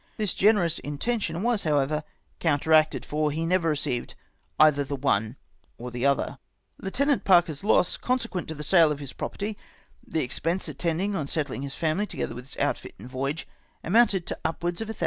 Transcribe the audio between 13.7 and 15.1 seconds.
amounted to up wards of 1000